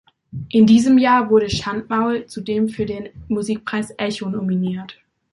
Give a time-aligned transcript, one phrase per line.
[0.49, 4.97] In diesem Jahr wurde Schandmaul zudem für den Musikpreis Echo nominiert.